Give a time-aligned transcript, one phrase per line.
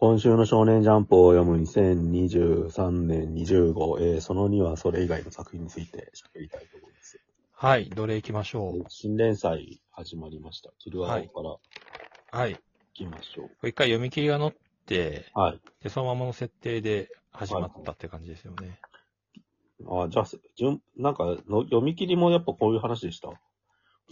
[0.00, 7.20] 今週の少年ジャンプを読む2023年20号、えーその2はそれ以外の作品について喋りたいと思います。
[7.52, 8.84] はい、どれ行きましょう？
[8.88, 10.70] 新連載始まりました。
[10.78, 11.58] キルアオか
[12.32, 12.52] らはい。
[12.52, 12.58] 行
[12.94, 13.48] きましょう。
[13.48, 14.52] これ一回読み切りが載っ
[14.86, 15.60] て、はい。
[15.82, 18.78] で、そのままの設定で始まったって感じですよね。
[19.88, 20.26] あ、じゃあ、
[20.56, 23.30] 順、なんかの、読み切りもやっぱこういう話でした？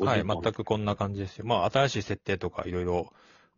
[0.05, 0.53] はい、全く。
[0.53, 1.47] くこんな感じですよ。
[1.47, 3.13] まあ、新しい設定とかいろいろ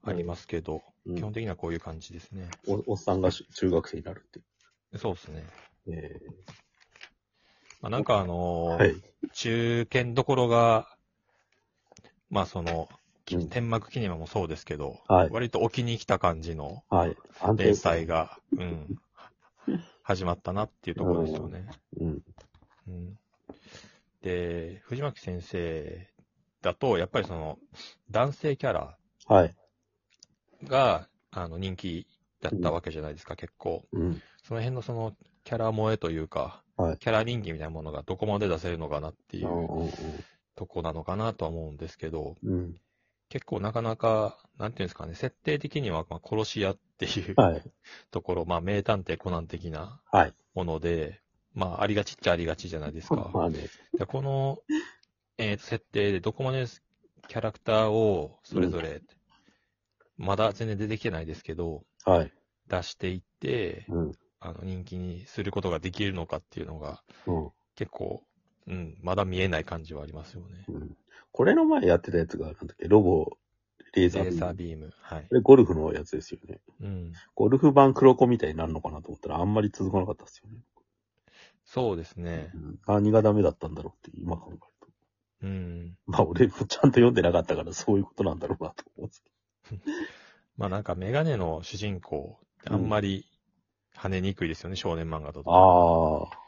[0.05, 2.51] ありますけど、うん基本的にはこういう感じですね。
[2.67, 4.41] おおっさんがし中学生になるって。
[4.99, 5.43] そうですね。
[5.89, 6.21] え
[7.81, 8.95] まあ、なんかあーのーはい。
[9.33, 10.87] 中堅どころが、
[12.29, 12.91] まあその、
[13.25, 17.17] きうん天幕キネマもそうですけど、はい割と置きに来た感じのはい。
[17.41, 18.07] 安連載。
[18.07, 18.99] が、うん、
[20.03, 21.67] 始まったなっていうところですよね。
[22.01, 22.23] うん。
[22.89, 23.19] うん、
[24.23, 26.07] で、藤巻先生
[26.63, 27.59] だと、やっぱりその、
[28.11, 29.55] 男性キャラはい。
[30.65, 32.07] が、あの、人気
[32.41, 33.85] だったわけじゃないですか、結構。
[33.93, 34.23] うん。
[34.43, 39.49] その辺のその、キャラ萌えというか、はいキャラ人気みたいなものがどこまで出せるのかなっていう
[40.55, 42.77] とこなのかなとは思うんですけど、うん。
[43.31, 47.63] 結構なかなか、なんていうんですかね、設定的には、まあ、殺し屋っていうはい。
[48.11, 50.35] ところ、まあ、名探偵コナン的なはい。
[50.55, 51.21] もので、
[51.55, 53.31] まあ、ありがちっちゃありがちじゃないですか。
[53.35, 53.59] まあね。
[53.99, 54.59] でこの、
[55.37, 56.67] えーと設定でどこまで
[57.29, 59.03] キャラクターをそれぞれ、
[60.19, 62.33] まだ全然出てきてないですけど、はい。
[62.69, 64.13] 出していって、うん。
[64.41, 67.51] あの、人気にすることができるのかっていうのが、うん。
[67.75, 68.23] 結構、
[68.67, 70.65] うん、まだ見えない感じはありますよね。
[70.69, 70.97] うん。
[71.33, 73.39] これの前やってたやつが、なんだっけ、ロボ、
[73.95, 74.37] レーレザービーム。
[74.37, 74.93] ーサービーム。
[75.01, 75.35] はいこ。
[75.35, 76.61] れゴルフのやつですよね。
[76.81, 77.13] うん。
[77.35, 80.59] ゴルフ版黒子みたいになるのかなと思ったら、あんまり続かなかったですよね。
[81.65, 82.51] そうですね。
[82.55, 84.69] うん何がダメだったんだろうって今考えると。
[85.43, 85.97] うん。
[86.07, 89.31] まあ俺もちゃんと読んでなかったからそういうことなんだろうなと思うんですけ
[90.57, 93.27] まあなんかメガネの主人公ってあんまり
[93.97, 95.43] 跳ねにくいですよね、少年漫画だと。
[95.45, 95.51] ど。
[95.51, 96.39] ああ。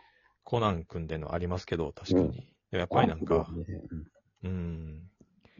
[0.44, 2.24] コナン組んでるのありますけど、確かに。
[2.24, 3.64] うんでもやっぱりなんか、ね
[4.42, 5.10] うんうん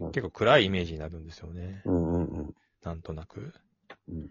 [0.00, 0.12] うん。
[0.12, 1.82] 結構暗いイメージになるんですよね。
[1.84, 3.52] うんうんうんなんとなく。
[4.08, 4.28] うん。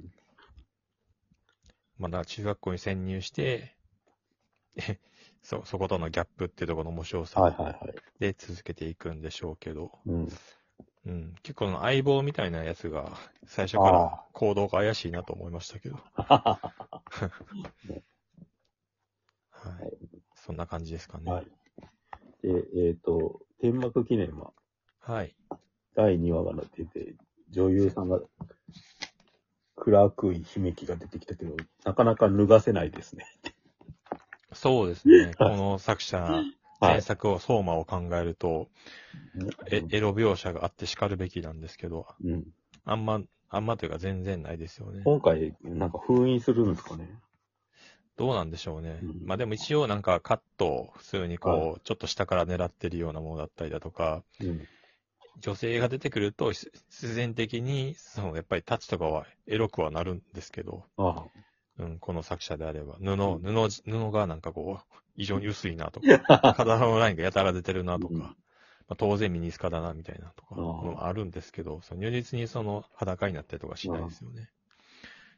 [1.98, 3.76] まあだ中学校に潜入して、
[4.78, 4.98] え
[5.44, 7.96] そ、そことのギャップっていうところの面白さはいはいはい。
[8.20, 10.30] で続けていくんでしょうけど、うん。
[11.10, 15.98] うん、結構の相棒みたいなやつが 最初から行動が怪しいなと思いましたけど。
[16.16, 16.62] は
[19.84, 19.98] い。
[20.36, 21.32] そんな感じですかね。
[21.32, 21.48] はい。
[22.44, 24.54] で、えっ、と、天幕記念は？
[25.00, 25.36] はい。
[25.96, 27.16] 第2話が出て、
[27.50, 28.22] 女優さんが
[29.76, 33.26] 暗くい悲劇が出てきたけど、なかなか脱がせないですね。
[34.54, 35.34] そうですね。
[35.38, 36.44] こはいの作者、
[36.80, 37.02] は原い。
[37.02, 38.70] 作を相馬を考えると、
[39.72, 42.46] えエロ描写があって叱るべきなんですけど、うん。
[42.86, 45.04] あんま、あんまというか全然ないですよね。
[45.04, 47.08] 今回、なんか封印するんですかね。
[48.18, 49.00] どうなんでしょうね。
[49.02, 54.68] うんまあでも一応なんかカットを普通にこう、はちょっと下から狙ってるようなものだったりだとか、うん。
[55.38, 61.26] 女性が出てくるとし自然的に、そのやっぱりタッチとかはエロくはなるんですけど、あ
[61.80, 66.04] うん、この作者であれば、布、布、布がなんかこう、 異常に薄いなとあ。
[66.04, 74.50] か、体のラインがやたら出てるなとか、うんまあ、当然ミニスカだなみたいなとか、あるんですけど、その如実にその裸になったりとかしないですよね。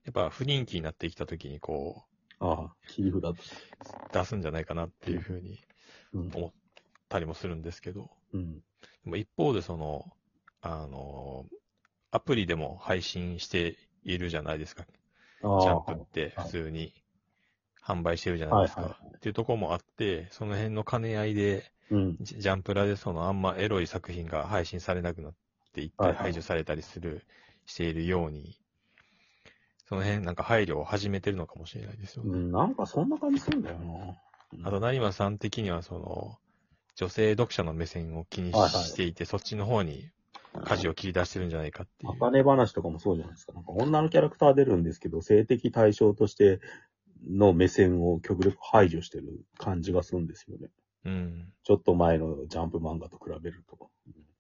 [0.06, 2.04] やっぱ不人気になってきた時にこ
[2.40, 3.36] ああ、切り札
[4.14, 5.60] 出すんじゃないかなっていうふうに
[6.14, 6.32] うん。
[6.34, 6.52] 思っ
[7.10, 8.62] たりもするんですけど、うん。
[9.04, 10.06] でも一方でその、
[10.62, 11.46] あの、
[12.12, 14.86] アプリでも配信しているじゃないですか。
[15.42, 16.94] ジャンプって普通に
[17.84, 18.82] 販売してるじゃないですか。
[18.82, 22.18] はいはいっていうところもあって、その辺の兼ね合いで、うん。
[22.20, 25.34] ジジャンプラでそのあんまエロい作品が配信されなくなっ
[25.74, 27.24] ていったりはいはい排除されたりする、
[27.68, 28.58] しているように、
[29.88, 32.32] その辺なんか配慮を始めてるのかもしれないですよね。
[32.32, 34.68] うん、なんかそんな感じするんだよな。
[34.68, 36.40] あと、成馬さん的にはその、
[36.96, 40.10] 女性読者の目線を気にはいはいしていて、そっちの方に
[40.66, 42.12] 舵を切り出してるんじゃないかっていう。
[42.14, 43.54] 茜話とかもそうじゃないですか。
[43.54, 46.60] なんか女のキャラクター出るんですけど、性的対象として
[47.30, 50.70] の目線を極力排除してる感じがするんですよね。
[51.06, 51.54] うん。
[51.64, 53.90] ちょっと前のジャンプ漫画と比べると。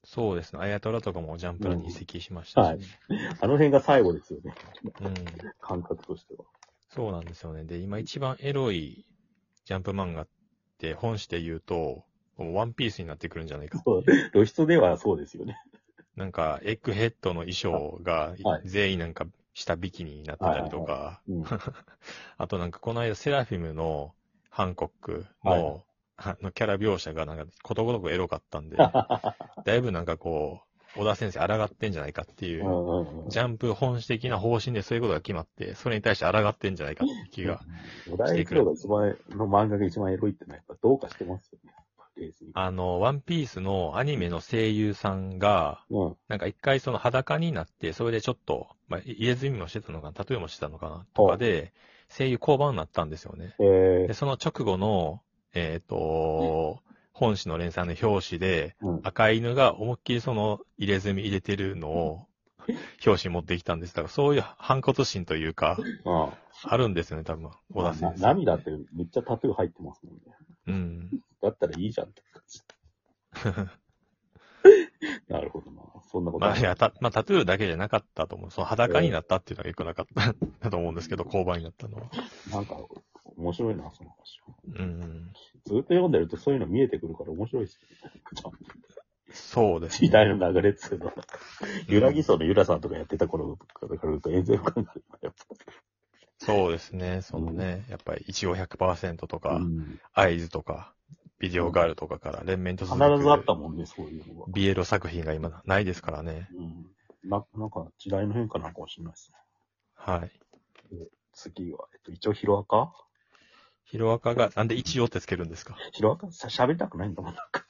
[0.03, 0.59] そうですね。
[0.61, 2.85] あやとらとかもジャンプラに移籍しましたし、ね
[3.39, 4.53] あの辺が最後ですよね。
[5.01, 5.13] うん。
[5.61, 6.45] 感覚としては。
[6.89, 7.63] そうなんですよね。
[7.63, 9.05] で、今一番エロい
[9.65, 10.27] ジャンプ漫画っ
[10.77, 12.03] て本誌で言うと、
[12.37, 14.31] もうワンピースになってくるんじゃないかそういう。
[14.31, 15.57] 露出ではそうですよね。
[16.15, 21.43] なんか、エッグヘッドの衣装がはい全員なんか下ビキニになってたりとか、うん。
[22.37, 24.13] あとなんかこの間セラフィムの
[24.49, 25.83] ハンコックの、はい
[26.23, 28.77] あのキャラ描写がなんかことごとくエロかったんで、
[29.65, 30.61] だいぶなんかこ
[30.95, 33.29] う、小田先生抗ってんじゃないかっていうう、んうんうん。
[33.29, 37.61] ジャンプ本質的な方針でそういうことが決まって、それに対して抗ってんじゃないかっていう気が。
[38.07, 41.73] 小田栄一郎が一番、の漫画が一番エロいってのはやっぱどうかしてますよね。
[42.53, 46.15] あの、ワンピースのアニメの声優さんが、うん。
[46.27, 51.73] なんか一回その裸になって、それでちょっと、まあ、入れ墨もしてたのかな、タトゥーもしてたのかな、とかで、
[52.09, 53.55] 声優降板になったんですよね。
[53.59, 55.21] えで、その直後の、
[55.53, 56.79] えっ、と、
[57.13, 58.99] 本誌の連載の表紙で、ー、うん。
[59.03, 62.27] 赤い犬が思いっきりその入れ墨入れてるのを、
[63.05, 63.95] 表紙に持ってきたんです。
[63.95, 66.33] だからそういう反骨心というか、あ
[66.63, 67.93] あるんですよね、多分、小田あ。
[67.93, 68.21] 先生。
[68.21, 70.21] な涙ってめっちゃタトゥー入ってますもんね。
[70.67, 71.21] うん。
[71.51, 72.61] だったらいいじゃんって感じ。
[75.27, 75.81] なるほどな。
[76.11, 78.51] そんなことまあ、いや、た、まあ、タトゥーだけじゃなかったと思う。
[78.51, 82.03] その裸になったっていうのがよくなかった だと思うんですけど、交番になったのは。
[82.51, 82.77] なんか、
[83.37, 84.55] 面白いな、その話は。
[84.75, 85.33] うん。
[85.65, 88.21] ずっと読んでるとそういうの見えてくるから面白いですよね。
[89.33, 91.13] そうです、時代の流れっつうのは。
[91.87, 95.33] ゆらぎそうのゆらさんとかやってた頃から来ると、エンゼル感がやっ
[96.37, 97.21] そうですね。
[97.21, 99.49] そのね、やっぱり、一応100%とぱ。
[99.51, 100.93] か、うん合図とか、
[101.41, 104.51] ビデオガールとかから連綿と必ずあったもんね、そういうのが。
[104.53, 106.47] ビエロ作品が今ないですからね。
[106.55, 107.29] うん。
[107.29, 109.37] な、なんか時代の変化なのかもしれないですね。
[109.95, 110.31] はい。
[111.33, 112.93] 次は、えっと、一応ヒロアカ？
[113.85, 115.75] ヒロアカが、なんで一応ってつけるんですか？
[115.91, 116.31] ヒロアカ？
[116.31, 117.35] さ喋りたくないんだもん。
[117.35, 117.65] なんか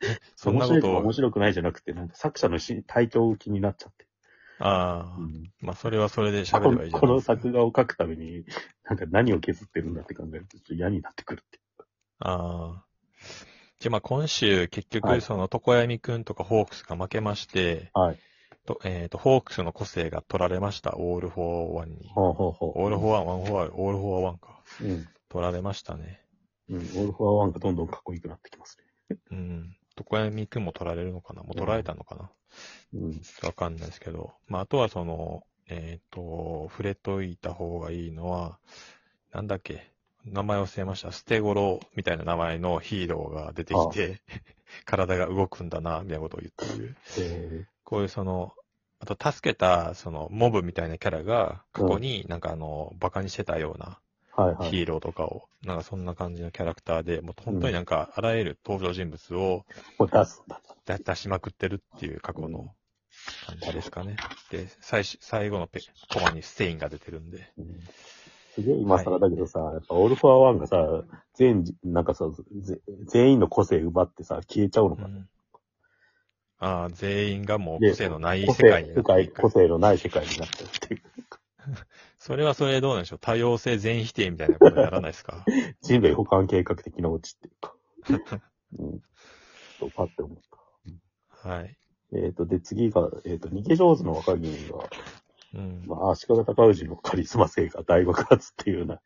[0.34, 4.06] そんなことを面白いとか面、白くないじゃなくて、なんか作者のし体調気になっちゃって。
[4.58, 7.20] ああ、うんまあそれはそれでこ喋ればいいじゃこの。
[7.20, 8.44] 作画を書くために、
[8.84, 11.59] なんか何を削ってるんだって考えると、ちょっと嫌になってくるって。
[12.20, 12.84] ああ。
[13.80, 18.18] じゃあまあ今週結局はいその床闇くんとかホークスが負けまして、はい。
[18.66, 20.96] とえっ、と、ホークスの個性が取られました。
[20.96, 22.10] オールフォーワンに。
[22.14, 22.72] ほうほうほう。
[22.82, 24.60] オールフォーワン、ワンフォア、オールフォアワンか。
[24.82, 25.08] うん。
[25.28, 26.22] 取られましたね。
[26.68, 26.76] うん。
[26.76, 28.78] オールフォアワンがどんどんかっこよくなってきます
[29.10, 29.16] ね。
[29.30, 29.76] うん。
[29.98, 31.42] 常闇くんも取られるのかな？
[31.42, 32.30] もう取られたのかな、
[32.94, 33.20] うん。
[33.42, 34.32] わかんないですけど。
[34.46, 38.58] まああとはその、えっ、と、触れといた方がいいのは、
[39.32, 39.90] なんだっけ？
[40.24, 41.12] 名前忘れました。
[41.12, 44.20] 捨て頃みたいな名前のヒーローが出てきて、
[44.84, 46.96] 体が動くんだな、みたいなことを言っている。
[47.18, 48.54] えこういうその、
[49.00, 53.98] あと助けた、その、モブみたいなキャラが、過去になんかあの、バカにしてたような。
[54.70, 59.66] ヒーローとかを、なんかそんな感じのキャラクターで、もう本当になんか、あらゆる登場人物を
[59.98, 60.42] 出す。
[60.86, 62.74] 出出しまくってるっていう過去の
[63.46, 64.16] 感じですかね。
[64.50, 65.80] で、最初、最後のペ
[66.12, 67.52] コマにステインが出てるんで。
[67.58, 67.80] うん
[68.54, 71.04] すげえ今更だけどさ、やっぱオールフォアワンがさ、
[71.34, 72.28] 全、なんかさ、
[72.60, 75.08] ぜ全員の個性奪ってさ、消えちゃうのかな。
[75.08, 75.28] うん
[76.62, 79.48] ああ、全員がもうで個性のない個世界になって個。
[79.48, 81.02] 性のない世界になっちゃうっていう。
[82.18, 85.44] それはそれでどうなんでしょう多様性全否定みたいなことやらないですか？
[85.80, 87.74] 人類保管計画的なオチっていうか。
[88.78, 89.02] うん。
[89.78, 90.38] そう、パッて思っ
[91.42, 91.48] た。
[91.48, 91.76] はい。
[92.12, 94.80] えっ、と、で、次が、えっ、と、逃げ上手の若君が、
[95.54, 95.82] うん。
[95.86, 99.02] まあ、足利尊氏のカリスマ性が大爆発っていう、なんか、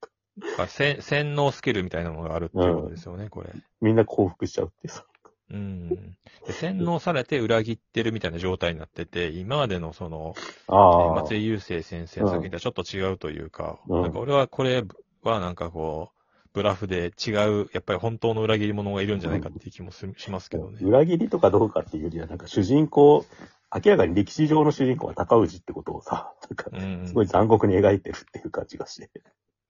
[0.59, 3.51] あせ洗脳スキルみたいなのがあるっていうことですよね、これ。
[3.81, 5.05] みんな降伏しちゃうってさ。
[5.51, 5.89] うん。
[5.89, 10.35] で洗脳されて裏切ってるみたいな状態になってて、今までのその、
[10.69, 11.15] ああ。
[11.15, 14.85] 松井優生先生の作品とはちょっと違うというか、うんなんか俺はこれ
[15.23, 16.24] はなんかこう、
[16.55, 20.79] ブラフで違う、やっぱり本当の裏切り者がいるんじゃないかっていう気もするしますけどね。
[20.83, 23.27] 裏切りとかどうかっていうよりは、なんか主人公、
[23.75, 29.11] 明らかに歴史上の主人公は高氏ってことをさ、なんか、うんすごい残酷に描いてるっていう感じがして。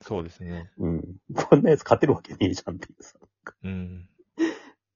[0.03, 0.71] そうですね。
[0.76, 1.17] うん。
[1.35, 3.14] こんなやつ勝てるわけねえじゃんっていうさ。
[3.62, 4.07] うん。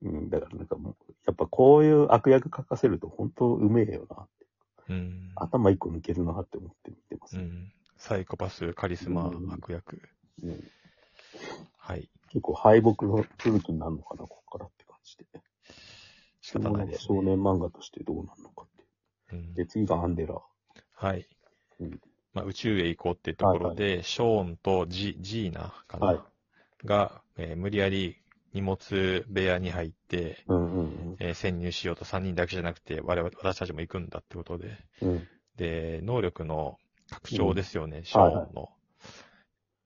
[0.02, 0.28] うん。
[0.28, 4.26] だからなんかもう、やっぱこういう悪役書かせると本当うめえよな。
[4.90, 5.32] うん。
[5.36, 7.38] 頭一個抜けるなって思って見てます。
[7.38, 7.72] うん。
[7.96, 10.02] サイコパス、カリスマ、うん悪役。
[10.42, 10.64] うん
[11.88, 12.10] はい。
[12.28, 15.24] 結構敗北の続きになるのかな、ここからって感じで。
[16.42, 17.22] 仕方ないです、少ね。
[17.22, 18.82] 年漫画としてどうなるのかって
[19.36, 19.40] いう。
[19.40, 20.38] うんで、次がアンデラ。
[20.92, 21.26] はい。
[21.80, 21.98] うん
[22.34, 26.20] まあ、宇宙へ行こうっていうところで、ショーンとジジーナかな、はい
[26.84, 28.16] が、えー無理やり
[28.52, 34.76] 荷物部屋に入って、うんうんえー潜入しようと3人だけじゃなくて、我々、私たちも行くんだってことで。
[35.00, 35.08] うん。
[35.08, 35.28] うん。
[35.56, 36.78] で、能力の
[37.10, 38.68] 拡張ですよね、ショーンの。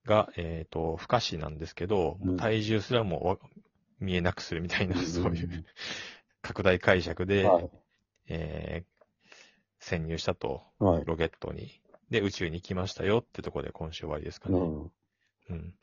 [0.04, 3.38] が、えっ、と、不可視なんですけど、うん体重すらもわ
[4.00, 5.64] 見えなくするみたいな、そういう
[6.40, 7.71] 拡大解釈で、はい。
[8.28, 8.92] えー
[9.82, 11.04] 潜入したと、はい。
[11.04, 11.80] ロケットに。
[12.09, 14.56] で、宇宙に行きましたよってところで今週終わりですかね。
[14.56, 14.92] うん。
[15.50, 15.75] うん。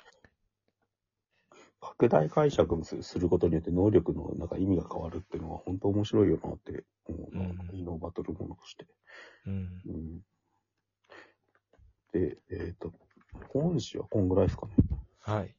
[1.81, 7.41] 拡大解釈すすることによって能力のなんか意味が変わるっていうのは本当面白いよなって思うな。
[7.41, 8.87] うんイノバトルものとして。
[9.45, 9.81] うん。
[9.85, 10.19] うん。
[12.13, 12.93] で、えっ、と、
[13.53, 14.73] 本誌はこんぐらいですかね。
[15.21, 15.55] はい。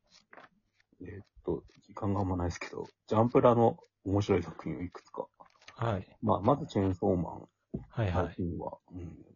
[1.03, 5.27] えっ、と、時間があんまないですけど、ジャンプラの面白い作品をいくつか。
[5.77, 6.17] はい。
[6.23, 7.49] まあ、まずチェーンソーマン。
[7.89, 8.59] はいはい。
[8.59, 9.27] は、うん。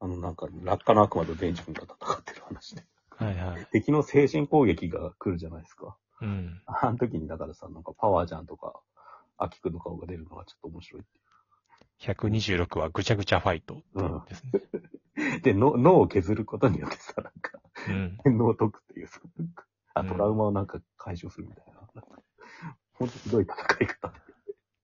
[0.00, 2.84] あの、なんか、落下の悪魔とデンジ君が戦ってる話で。
[3.10, 3.66] はいはい。
[3.72, 5.96] 敵の精神攻撃が来るじゃないですか。
[6.20, 6.60] うん。
[6.66, 8.80] あの時に、だからさ、なんかパワージャンとか、
[9.38, 11.20] アキくんの顔が出るのがちょっと面白いって
[12.00, 15.40] 126はぐちゃぐちゃファイトうんですね。
[15.42, 17.14] で、の脳を削ることによってさ、
[17.88, 18.18] うん。
[18.24, 19.08] 天皇を解くっていう
[19.94, 22.02] あ、うんトラウマをなんか解消するみたいな。
[22.94, 24.12] ほんとひどい戦い方。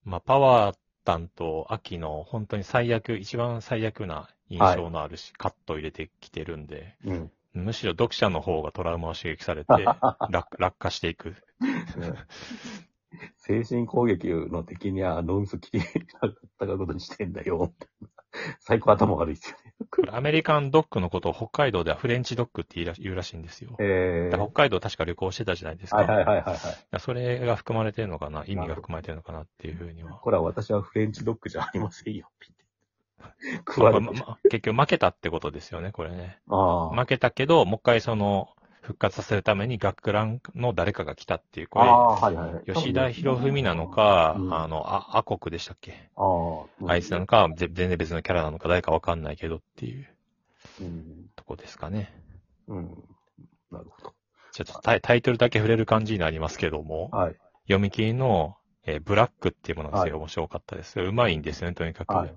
[0.05, 7.31] まあ、パワータンと秋の本当に最悪、一番最悪な印象のあるし、カットを入れてきてるんで、うん。
[7.55, 9.73] むしろ読者の方がトラウマを刺激されて、
[10.31, 11.37] 落 落下していく。
[13.37, 16.03] 精神攻撃の敵にはノンスキリ戦
[16.73, 17.75] うことにしてんだよ。
[18.61, 19.57] 最高頭悪いですよ
[20.11, 23.77] アメリカンドッグのことを北海道ではフレンチドッグって言うらしいんですよ。
[23.79, 25.99] えだから北海道確か旅行してたじゃないですか。
[25.99, 30.13] はいはいはいはいそれが含まれてるのかな意味が含まれてるのかなっていうふうには。
[30.13, 32.29] これは私はフレンチドッグじゃありませんよ。
[33.67, 34.13] 食まあわれて。
[34.21, 36.39] ま結局負けたってことですよね、これね。
[36.47, 38.49] 負けたけど、もう一回その、
[38.83, 46.11] 復活させるために学ランの誰かが来たっていう、こああ、はいはい吉田博文なのか、うんあの、あ、アコクでしたっけ？
[46.17, 46.25] あ
[46.87, 46.93] あ。
[46.93, 50.09] あいつなのか、ぜ全然別のキャラなのか誰かわかんないけどっていう
[50.81, 51.31] うん。
[51.37, 52.13] とこですかね。
[52.67, 53.05] うん。
[53.71, 54.15] なるほど。
[54.51, 57.37] ちょっとタイタイトルだけ触れる感じになりますけども、はい。
[57.67, 60.99] 読み切りの、えーブラックっていうものがすごいはい面白かったです。
[61.01, 62.15] うまいんですよね、とにかく。
[62.15, 62.35] はい。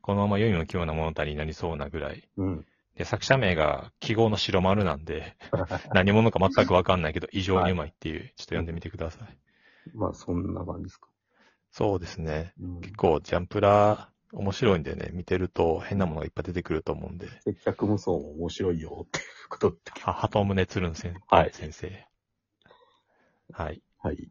[0.00, 2.28] このまま読みも奇妙な物語になりそうなぐらい。
[2.36, 2.66] うん。
[2.98, 5.36] で、作者名が記号の白丸なんで、
[5.94, 9.38] 何者か全くわかんないけど、異常にうまいっていう、ちょっと読んでみてください。
[9.94, 11.08] まあ、そんな感じですか。
[11.70, 12.54] そうですね。
[12.60, 12.80] うん。
[12.80, 17.28] 結構、ジャンプラー、面白いんでね、見てると変なものがいっぱい出てくると思うんで。
[17.42, 19.92] 接客無双も面白いよっていうことって。
[20.00, 22.04] は、鳩宗つるん先,、はい先生。
[23.52, 23.80] はい。
[23.98, 24.28] はい。